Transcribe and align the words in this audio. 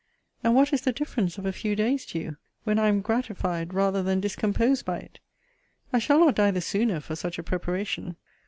And 0.43 0.55
what 0.55 0.73
is 0.73 0.81
the 0.81 0.91
difference 0.91 1.37
of 1.37 1.45
a 1.45 1.51
few 1.53 1.75
days 1.75 2.07
to 2.07 2.17
you, 2.19 2.37
when 2.63 2.79
I 2.79 2.87
am 2.87 3.01
gratified 3.01 3.71
rather 3.71 4.01
than 4.01 4.19
discomposed 4.19 4.83
by 4.83 4.97
it? 4.97 5.19
I 5.93 5.99
shall 5.99 6.19
not 6.19 6.33
die 6.33 6.49
the 6.49 6.59
sooner 6.59 6.99
for 7.01 7.15
such 7.15 7.37
a 7.37 7.43
preparation. 7.43 8.15